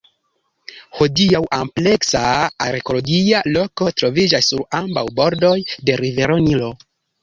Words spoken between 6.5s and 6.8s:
Nilo.